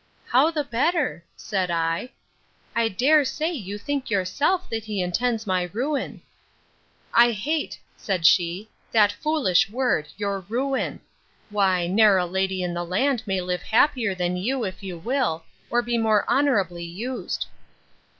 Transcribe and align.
How 0.29 0.49
the 0.49 0.63
better? 0.63 1.23
said 1.35 1.69
I.—I 1.69 2.89
dare 2.89 3.23
say, 3.23 3.51
you 3.51 3.77
think 3.77 4.09
yourself, 4.09 4.67
that 4.71 4.85
he 4.85 4.99
intends 4.99 5.45
my 5.45 5.69
ruin. 5.73 6.23
I 7.13 7.29
hate, 7.33 7.77
said 7.97 8.25
she, 8.25 8.67
that 8.91 9.11
foolish 9.11 9.69
word, 9.69 10.07
your 10.17 10.39
ruin!—Why, 10.49 11.85
ne'er 11.85 12.17
a 12.17 12.25
lady 12.25 12.63
in 12.63 12.73
the 12.73 12.83
land 12.83 13.21
may 13.27 13.41
live 13.41 13.61
happier 13.61 14.15
than 14.15 14.37
you 14.37 14.63
if 14.63 14.81
you 14.81 14.97
will, 14.97 15.43
or 15.69 15.83
be 15.83 15.99
more 15.99 16.27
honourably 16.27 16.83
used. 16.83 17.45